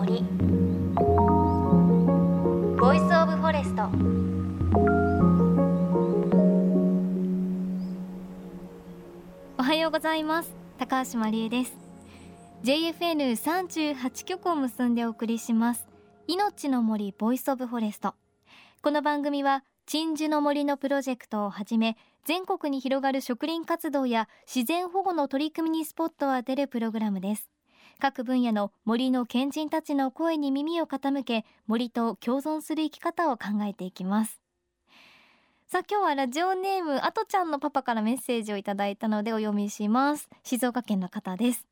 [0.00, 0.22] 森。
[2.78, 3.82] Voice of Forest
[9.58, 10.54] おはようございます。
[10.78, 11.76] 高橋真理恵です。
[12.64, 15.86] JFN38 局を結んでお送りします。
[16.26, 18.14] 命の森 Voice of Forest
[18.80, 27.50] この番組は鎮守の森のプロジェクトをはじめ全国に広がる植林活動や自然保護の取り組みにスポットを当てるプログラムです。
[28.00, 34.40] 各分野の森の賢人たちの声に耳を傾け森と共存する生き方を考えていきます。
[35.68, 40.28] さあ今日はラジオネームあとちゃんのパパからメッセージをいただいたのでお読みします。
[40.42, 41.64] 静岡県の方です。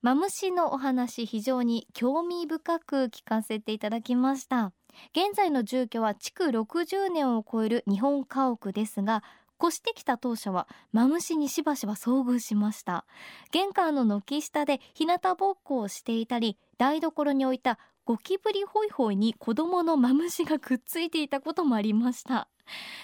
[0.00, 4.72] マムシのお話非常に興味深く聞かせていただきました。
[5.12, 9.22] 現在の住居は築60年を超える日本家屋ですが
[9.62, 13.04] 越してきた当初はマムシにしばしば遭遇しました。
[13.52, 22.48] 玄関の軒下で日向ぼっこをしていたり台所に置いたゴキブリホイホイに子供のマムシがくっついていたこともありました。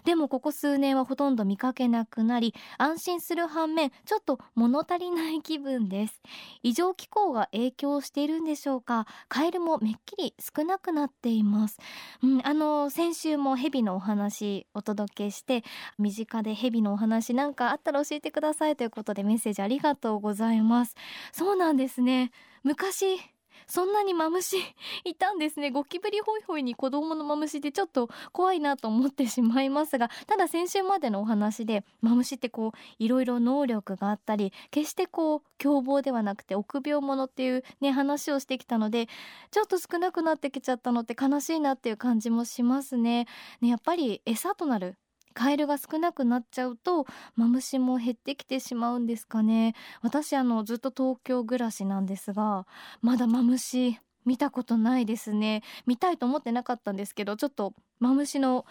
[0.05, 6.21] でもここ数年はほとんど見かけなくなり安心する反面ちょっと物足りない気分です。
[6.63, 9.07] 異常気候が影響しているんでしょうか？
[9.29, 11.79] カエルもめっきり少なくなっています、
[12.23, 15.65] うん、あの先週もヘビのお話お届けして
[15.99, 20.95] 身近でヘビのお話なんかあったら教えてくださいということでメッセージありがとうございます。
[21.33, 22.31] そうなんですね。
[22.63, 23.19] 昔
[23.67, 24.57] そんなにマムシ
[25.05, 25.71] いたんですね。
[25.71, 39.09] ゴキブリホイホイに子供のマムシってちょっと怖いなと思ってしまいますがただ先週までのお話でマムシってこういろいろ能力があったり決してこう凶暴ではなくて臆病者っていうね話をしてきたので
[39.51, 43.27] ちょっと少なくなってきちゃったのって悲しいなっていう感じもしますね。
[43.61, 44.97] ねやっぱり餌となる
[45.35, 49.75] カエルが少なくなっちゃうとマムシも減ってきてしまうんですかね。
[50.03, 52.67] 私あのずっと東京暮らしなんですが
[53.01, 55.63] まだマムシ見たことないですね。
[55.87, 58.67] 見たいと思ってなかったんですけどちょっとマムシの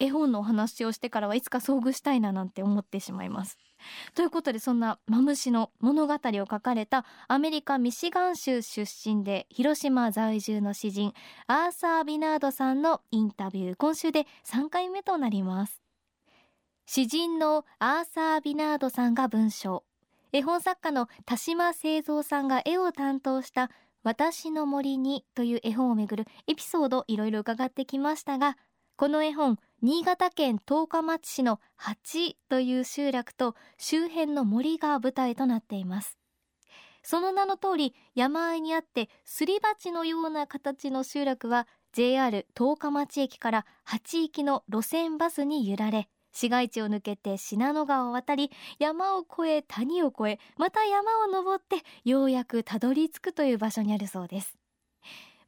[0.00, 3.58] 絵本のお話をしてからはいつか遭遇したいななんて思ってしまいます。
[4.14, 11.12] ということでそんなマムシの物語を書かれたアメリカミシガン州出身で広島在住の詩人
[11.46, 15.87] アーサー・ビナードさんのインタビュー今週で3回目となります。
[16.90, 19.84] 詩人のアーサー・ビナードさんが文章。
[20.32, 23.70] 絵本作家の田島製造さんが絵を担当した
[24.04, 28.56] 私の森にという絵本をめぐるエピソードいろいろ伺ってきましたが
[28.96, 36.16] この絵本新潟県十日町市の八という集落と周辺の森が舞台となっています。
[37.02, 54.56] その名の通り山あいにあってすり鉢のような形の集落は JR 十日町駅から八行きの路線バスに揺られ市街地を抜けて信濃川を渡り山を越え谷を越えまた山を登ってようやくたどり着くという場所にあるそうです。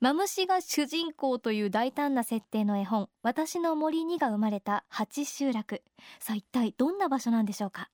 [0.01, 5.83] マムシが主人公という大胆な設定の絵本私の森にが生まれた八集落。
[6.19, 7.91] さあ一体どんな場所なんでしょうか？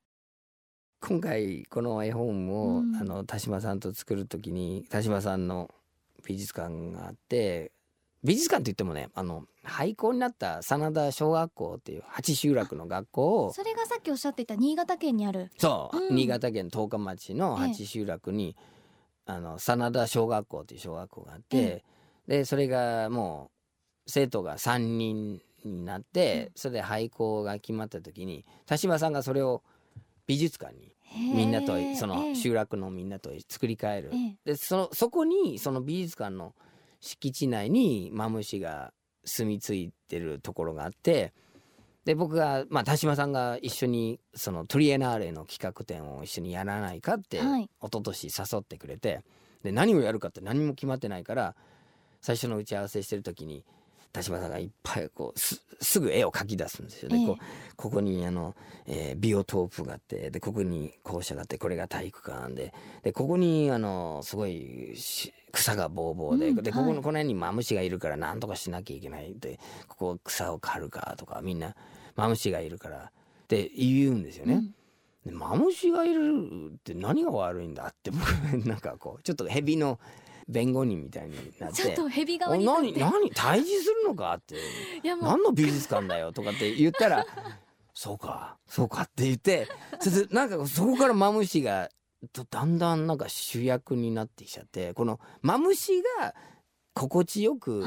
[1.00, 5.68] 今回この絵本を、うん、あの田島さんと作る時に田島さんの
[6.24, 7.72] 美術館があって
[8.25, 15.50] 美術館といってもねあの廃校になった真田小学校っていう八集落の学校をそれがさっきおっしゃっていた新潟県にある。
[15.59, 18.56] そう、うん、新潟県十日町の八集落に、
[19.28, 21.84] ええ、あの真田小学校っていう小学校があって、え、
[22.27, 23.50] でそれがも
[24.06, 29.62] う生徒が3人になって、うん、それで廃校が決まった時に田島さんがそれを
[30.27, 30.93] 美術館に
[31.34, 34.10] みんなとその集落のみんなと作り変える、
[34.44, 36.54] でそのそこにその美術館の
[37.06, 38.92] 敷地内にマムシが
[39.24, 41.32] 住み着いてるところがあって
[42.04, 49.22] で僕が、まあ、田島さんが一緒にそのトリエナーレの企画展を一緒にやらないかって、はい、一昨年誘ってくれて
[49.62, 51.56] で何をやるかって何も決まってないから
[52.20, 53.64] 最初の打ち合わせしてる時に
[54.12, 57.20] 田島さんがいっぱいこうすぐ絵を描き出すんですよね。
[57.20, 58.54] えー、こうここにあの、
[58.86, 62.72] えー、ビオトープがあってでここに校舎があってこれが体育館で。
[63.02, 64.94] でここにあのすごい
[65.56, 69.34] 草がぼうぼうでうん、でここの、この辺にマムシがいるから何とかしなきゃいけない。
[69.38, 69.58] で
[69.88, 71.74] ここ草を刈るかとかみんな
[72.14, 73.10] マムシがいるからっ
[73.48, 74.62] て言うんですよね。
[75.26, 76.32] うん、マムシがいる
[76.74, 78.22] って何が悪いんだって僕
[78.68, 79.98] なんかこうちょっとヘビの
[80.48, 84.56] 弁護人みたいになってちょっと側に何何退治するのかって
[85.04, 87.26] 何の美術館だよとかって言ったら
[87.94, 89.66] そうかそうかって言って
[90.00, 91.88] それでなんかそこからマムシが
[92.26, 96.34] だんだんなんか主役になってきちゃってこのマムシが
[96.94, 97.84] 心地よく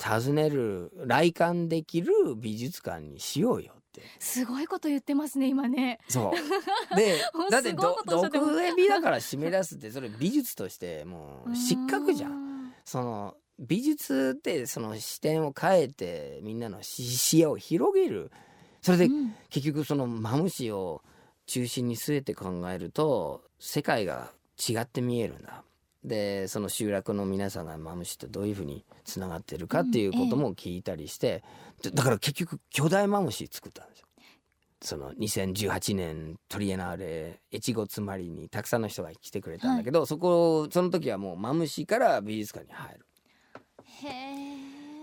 [0.00, 4.02] 訪ねる、来館できる美術館にしようよって。
[4.18, 5.98] すごいこと言ってますね今ね。
[6.08, 6.32] そう。
[6.96, 7.18] で
[7.50, 12.72] だって毒蛇だから締め出すってそれ美術としてもう失格じゃん。
[12.84, 18.32] その美術ってその視点を変えてみんなの視視野を広げる。
[18.80, 19.34] それでうん。
[19.50, 21.02] 結局そのマムシを
[21.46, 25.62] 中心に据えて考えると世界が違って見えるんだ。
[26.02, 31.44] でその集落の皆さんがマムシとどういうふうにつながってるかっていうことも聞いたりして、
[31.82, 34.06] でだから結局巨大マムシ作ったんですよ。
[34.82, 43.06] その2018年トリエナーレ越後つまりにたくさんの人が来てくれたんだけど、そこその時はもうマムシから美術館に入る
[43.84, 44.08] へ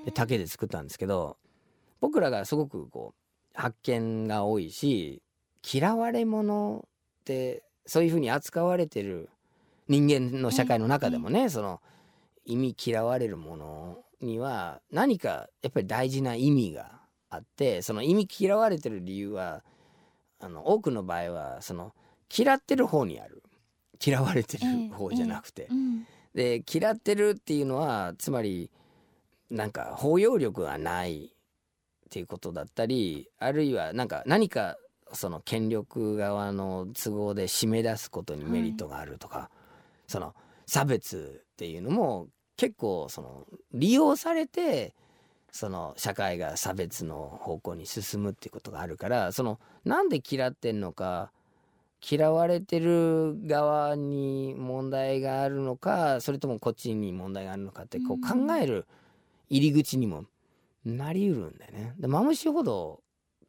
[0.02, 1.38] えで竹で作ったんですけど
[2.02, 5.22] 僕らがすごくこう発見が多いし
[5.72, 6.84] 嫌われ者
[7.20, 9.30] ってそういうふうに扱われてる
[9.88, 11.82] 人間の社会の中でもね、その
[12.46, 17.00] 意味嫌われるものには何かやっぱり大事な意味が
[17.30, 19.64] あってその意味嫌われてる理由は
[20.40, 21.94] あの多くの場合はその
[22.36, 23.42] 嫌ってる方にある。
[24.06, 26.06] 嫌われてる方じゃなくて、うん。
[26.36, 28.70] で嫌ってるっていうのはつまり
[29.50, 34.78] なんか包容力がないっていうことだったりあるいはなんか何か
[35.14, 39.50] その権力側の都合で締め出すことにメリットがあるとか、
[40.08, 40.34] その
[40.66, 42.28] 差別っていうのも
[42.58, 44.94] 結構その利用されて
[45.52, 51.32] その社会が差別の方向に進むっていうことがあるからそのなんで嫌ってんのか
[52.10, 58.86] 嫌われてる側に問題があるのかそれともこっちに問題があるのかってこううん考える
[59.50, 60.26] 入り口にも
[60.86, 61.96] なりうるんだよね。
[61.98, 63.02] でマムシほど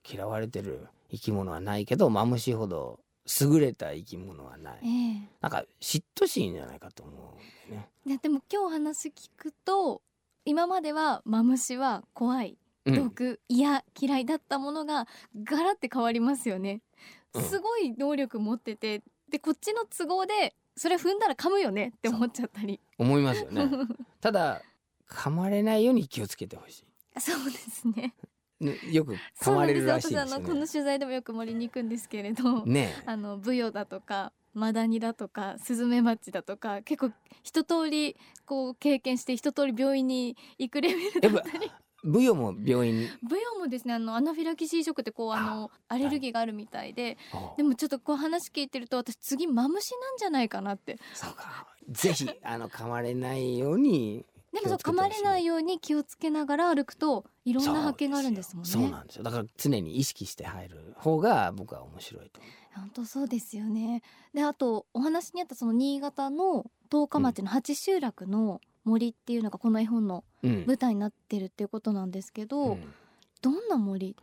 [0.08, 3.00] 嫌われてる生き物はないけどマムシほど
[3.40, 4.78] 優れた生き物はない。
[4.82, 4.86] え
[5.24, 7.38] えなんか嫉妬心じゃないかと思
[7.68, 7.88] うね。
[8.06, 10.02] いやでも今日話聞くと
[10.44, 12.56] 今まではマムシは怖い
[12.86, 15.06] うん毒、嫌嫌いだったものが
[15.44, 16.80] ガラって変わりますよね、
[17.34, 23.68] うんすごい能力持っててでこっちの都合でそれ踏んだら噛むよねって思っちゃったり思いますよね。
[24.22, 24.62] ただ
[25.06, 26.84] 噛まれないように気をつけてほし
[27.18, 27.86] そうです。
[27.88, 28.14] ね
[28.60, 30.30] よく噛れるらしいですよね。
[30.30, 37.14] のこの取材でもよく森に行くんですけれど、ねあのブヨだとかマダニだとかスズメバチだとか結構
[37.44, 41.70] 一通りこう経験して一通り病院に行くレベルだったり
[42.02, 43.08] ブヨも病院に？
[43.28, 51.66] ブヨもですねあのアナフィラキシーショックってこうあのアレルギーがあるみたいであでもちょっとこう話聞いてると私次マムシなんじゃないかなってそうか。
[51.90, 54.24] ぜひあの噛まれないように。
[54.52, 59.22] でもそう噛まれないように気をつけながら歩くといろんな発見があるんですもんねそうなんですよ。
[59.22, 62.48] だから常に意識して入る方が僕は面白いと思
[62.82, 64.02] 本当そうですよね
[64.32, 70.48] であとお話にあったその新潟の十日町の八集落の森っていうのがこの絵本のう。
[70.48, 70.64] うん。
[70.66, 72.94] 舞台になってるっていうことなんですけど、うん
[73.40, 74.16] どんな森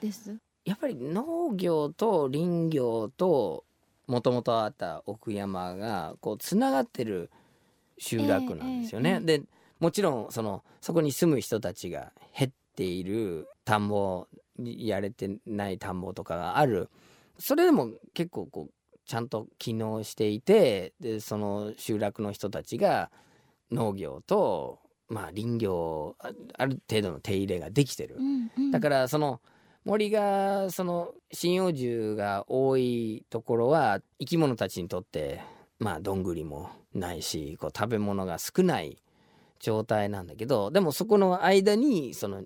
[0.00, 0.38] です？
[0.64, 3.64] やっぱり農業と林業と
[4.06, 7.28] もともとあった奥山がこうつながってる
[7.98, 9.10] 集落なんですよね。
[9.10, 9.42] えええで
[9.82, 16.88] もちろんそのそこに住む人たちが減っている田んぼにやれてない田んぼとかがある
[17.36, 23.10] それでも結構こうちゃんと機能していてでその集落の人たちが
[23.72, 28.18] 農業とまあ林業あある程度の手入れができてる。
[28.70, 29.40] だかららその
[29.84, 35.40] 森がその針葉樹が多いところは生き物たちにとって
[35.80, 39.02] まあどんぐりもないしこう食べ物が少ない
[39.62, 42.42] 状態なんだけどでもそこの間にその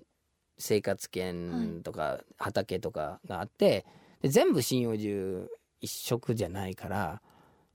[0.59, 3.85] 生活圏とか畑とかがあって、
[4.21, 5.47] で全部針葉樹
[5.81, 7.21] 一色じゃないから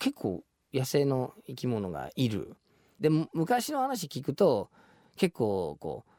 [0.00, 0.42] 結構
[0.74, 2.56] 野生の生き物がいる。
[2.98, 4.70] でむ昔の話聞くと
[5.16, 6.10] 結構こう、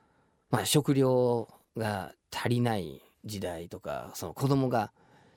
[0.52, 4.92] まあ、食料が足りない時代とかその子供が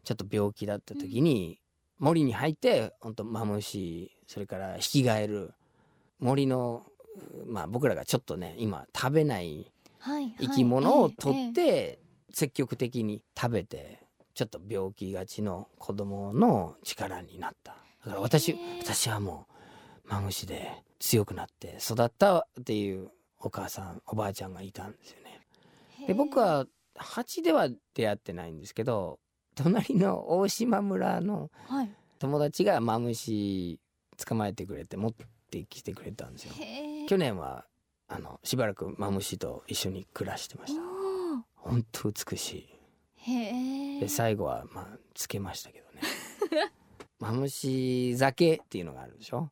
[0.05, 1.61] ちょっと病気だった時に、
[1.99, 5.55] 森に入って本当マムシそれからヒキガエル
[6.21, 6.87] 森の
[7.47, 9.73] まあ僕らがちょっとね今食べない
[10.39, 11.99] 生き物を取って
[12.31, 14.01] 積極的に食べて
[14.35, 17.77] ちょっと病気がちの子供の力になった。
[18.05, 19.47] だから私私はも
[20.05, 25.41] うマムシで強くなって育ったっていうお母さんおばあちゃんがいたんですよね。
[26.07, 29.19] で僕は蜂では出会ってないんですけど
[29.55, 31.91] 隣の大島村のはい。
[32.19, 33.79] 友達がマムシ
[34.17, 35.27] 捕まえてくれて持って
[35.65, 36.53] きてくれたんですよ。
[37.09, 37.67] 去年は
[38.09, 40.81] あのしばらくマムシと一緒に暮らしてました。
[41.57, 42.69] 本当美し
[43.27, 44.01] い。
[44.01, 46.01] で最後はまあつけましたけどね。
[47.19, 49.51] マムシ酒っていうのがあるでしょ？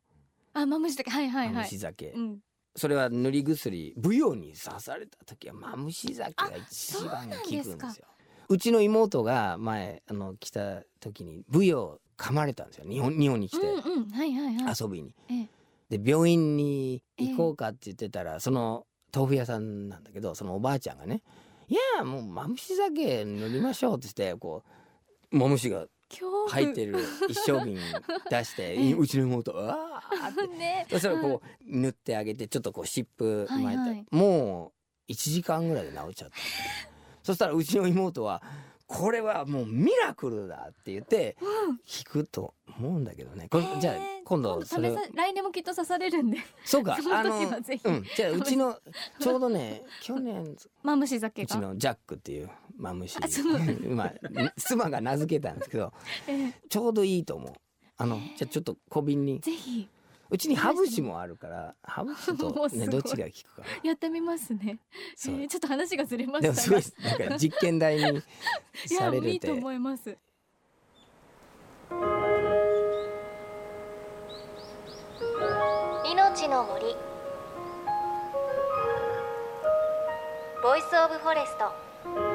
[0.53, 2.11] あマムシだけはいはいマはいムシ酒。
[2.11, 2.39] うん
[2.77, 8.05] それは塗り薬舞踊に刺された時はマムシ酒が一番効くんでですよ。
[8.49, 15.15] うちの妹が前あの来た時に舞踊噛まれたんですよ日本日本に来て遊びに。
[15.29, 15.49] ええ
[15.89, 21.21] で病院に行こうかって言ってたら、その豆腐屋さんなんだけどそのおばあちゃんがね
[21.69, 24.63] 「いやもうマムシ酒塗りましょう」って言ってこ
[25.31, 25.85] うマムシが
[26.49, 26.99] 入ってる
[27.29, 27.77] 一升瓶
[28.29, 28.93] 出して ええ。
[28.93, 30.47] うちの妹「うわーって。
[30.47, 30.85] ね。
[30.89, 34.05] そしたらこう塗ってあげてちょっとこう湿布巻いて、はいはい。
[34.11, 34.73] も
[35.07, 36.35] う1時間ぐらいで治っちゃった。
[37.23, 38.43] そしたらうちの妹は
[38.87, 43.47] 「これはもうミラクルだ」って言ってうん聞くと思うんだけどね。
[43.49, 46.37] これじゃあ今度それ来年もきっと刺されるんで。
[46.63, 47.87] そうか その時はぜひ。
[47.87, 48.79] うん、じゃあうちの
[49.19, 53.17] ちょうどね去年マムシ酒うちがのジャックっていうマムシ。
[53.89, 54.13] まあ
[54.57, 55.93] 妻が名付けたんですけど
[56.27, 56.53] ええ。
[56.69, 57.53] ちょうどいいと思う。
[57.97, 59.39] あのじゃあちょっと小瓶に。
[59.39, 59.87] ぜひ
[60.29, 63.67] うちにハブシもあるからハブシとね どっちが効くかな。
[63.83, 64.79] やってみますね、
[65.27, 66.53] えーちょっと話がずれましたが。
[66.53, 68.19] でもすごいなんか実験台に
[68.85, 69.31] いさやれるって。
[69.31, 70.17] いいと思います。
[76.05, 76.95] 命の森。
[80.63, 82.34] Voice of Forest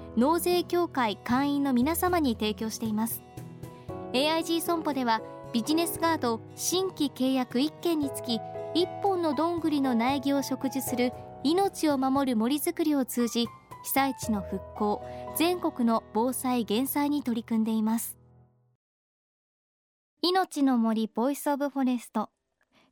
[0.17, 3.23] 納税協会会員の皆様に提供しています。
[4.13, 5.21] AIG 損保では
[5.53, 8.39] ビジネスガード新規契約1件につき
[8.75, 11.11] 1本のどんぐりの苗木を植樹する
[11.43, 13.47] 命を守る森づくりを通じ
[13.83, 15.01] 被災地の復興
[15.35, 18.17] 全国の防災減災に取り組んでいます。
[20.21, 22.29] 命の森 Voice of Forest。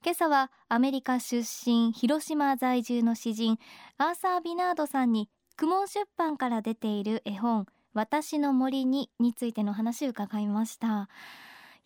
[0.04, 3.60] 今朝はアメリカ出身広島在住の詩人
[3.98, 11.10] アーサー・ビナードさんに公文出版から出ている絵本私の森にについての話を伺いました。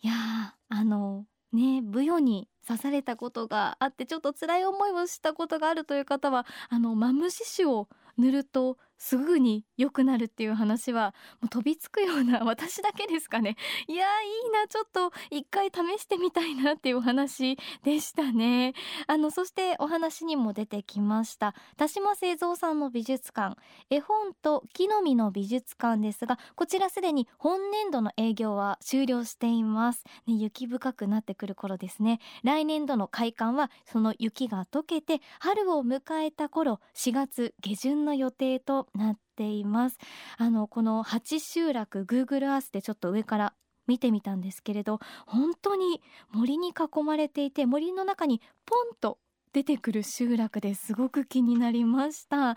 [0.00, 13.56] いやーあのねブヨに刺されたことがあってちょっと辛い思いをしたことがあるという方はあのマムシ酒を塗るとすぐに良くなるっていう話はもう飛びつくような私だけですかね。
[13.88, 14.68] いやーいいな。
[14.68, 18.74] ちょっと一回試してみたいなっていうお話でしたね。
[19.06, 21.54] あのそしてお話にも出てきました。
[21.76, 23.56] 田島製造さんの美術館。
[23.90, 32.20] 絵本と木の実の美術館ですがこちらすでに本年度の営業は終了しています、ね、雪深くなってくる頃ですね。
[32.42, 39.98] 来年度の開館はその雪が溶けて春を迎えた頃4月下旬の予定となっています。
[40.36, 43.54] あのこの八集落 Google Earth でちょっと上から
[43.86, 46.00] 見てみたんですけれど本当に
[46.32, 49.18] 森に囲まれていて森の中にポンと
[49.52, 52.56] 出てくる集落ですごく気になりました。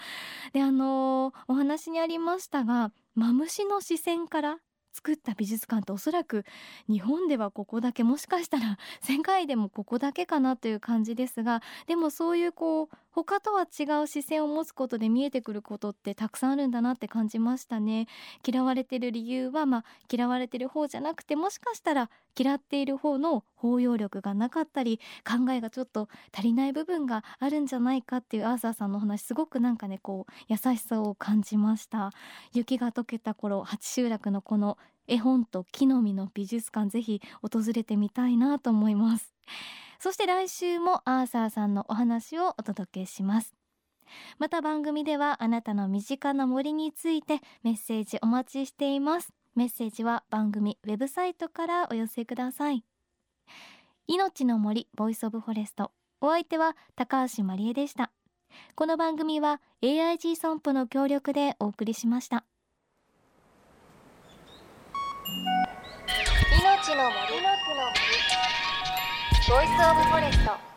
[0.54, 4.58] であのお話にありましたがマムシの視線から
[4.98, 6.44] 作った美術館っておそらく
[6.90, 12.90] 日本ではここだけもしかしたら世界でもここだけかなという感じですがでもそういうこう
[13.26, 18.06] 他とは違う視線を持つことで見えてくることってたくさんあるんだなって感じましたね。
[18.46, 32.12] 嫌われてる理由はまあ嫌われてる方じゃなくてもしかしたら嫌っている方の包容力がなかったり考えがちょっと足りない部分があるんじゃないかっていうアーサーさんの話すごくなんかねこう優しさを感じました。
[32.54, 39.34] 雪が溶けた頃八集落のこの絵本と木の実の美術館ぜひ訪れてみたいなと思います。
[40.00, 43.54] そして来週もアーサーさんのお話をお届けします。
[44.38, 49.34] また番組ではあなたの身近な森についてメッセージお待ちしています。
[49.56, 52.84] メッセージは番組ウェブサイトからお寄せください。
[54.08, 55.92] 命の森 Voice of Forest。
[56.22, 58.12] お相手は高橋まりえでした。
[58.76, 62.46] この番組は AIG 損保の協力でお送りしました。
[66.62, 67.27] 命の森
[69.48, 70.77] ボイスオブフォレスト。